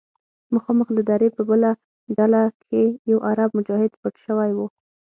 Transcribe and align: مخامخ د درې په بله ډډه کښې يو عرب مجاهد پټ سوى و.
مخامخ 0.55 0.87
د 0.97 0.99
درې 1.11 1.29
په 1.37 1.41
بله 1.49 1.69
ډډه 2.15 2.43
کښې 2.61 2.83
يو 3.11 3.17
عرب 3.29 3.49
مجاهد 3.57 3.91
پټ 4.01 4.13
سوى 4.25 4.51
و. 4.57 4.59